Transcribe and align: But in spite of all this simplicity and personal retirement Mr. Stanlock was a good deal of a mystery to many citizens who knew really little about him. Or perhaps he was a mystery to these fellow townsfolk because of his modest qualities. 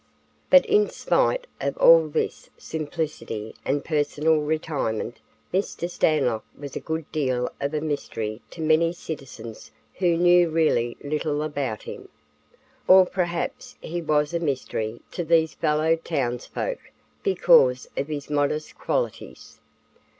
But 0.49 0.65
in 0.65 0.89
spite 0.89 1.45
of 1.61 1.77
all 1.77 2.07
this 2.07 2.49
simplicity 2.57 3.53
and 3.63 3.85
personal 3.85 4.37
retirement 4.37 5.19
Mr. 5.53 5.87
Stanlock 5.87 6.43
was 6.57 6.75
a 6.75 6.79
good 6.79 7.11
deal 7.11 7.51
of 7.61 7.75
a 7.75 7.81
mystery 7.81 8.41
to 8.49 8.61
many 8.61 8.93
citizens 8.93 9.69
who 9.99 10.17
knew 10.17 10.49
really 10.49 10.97
little 11.03 11.43
about 11.43 11.83
him. 11.83 12.09
Or 12.87 13.05
perhaps 13.05 13.75
he 13.79 14.01
was 14.01 14.33
a 14.33 14.39
mystery 14.39 15.01
to 15.11 15.23
these 15.23 15.53
fellow 15.53 15.95
townsfolk 15.95 16.79
because 17.21 17.87
of 17.95 18.07
his 18.07 18.27
modest 18.27 18.75
qualities. 18.79 19.59